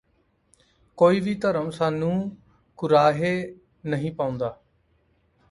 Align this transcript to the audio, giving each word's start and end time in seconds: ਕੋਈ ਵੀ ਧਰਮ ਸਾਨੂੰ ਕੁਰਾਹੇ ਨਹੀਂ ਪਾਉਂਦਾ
ਕੋਈ 0.97 1.19
ਵੀ 1.19 1.35
ਧਰਮ 1.35 1.69
ਸਾਨੂੰ 1.69 2.37
ਕੁਰਾਹੇ 2.79 3.33
ਨਹੀਂ 3.85 4.11
ਪਾਉਂਦਾ 4.11 4.57